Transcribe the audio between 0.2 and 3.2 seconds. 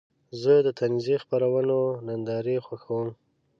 زه د طنزي خپرونو نندارې خوښوم.